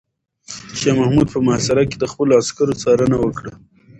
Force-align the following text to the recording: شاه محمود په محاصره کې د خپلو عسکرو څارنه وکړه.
شاه 0.79 0.95
محمود 0.99 1.27
په 1.31 1.39
محاصره 1.45 1.83
کې 1.89 1.97
د 1.99 2.05
خپلو 2.11 2.31
عسکرو 2.39 2.79
څارنه 2.81 3.17
وکړه. 3.19 3.53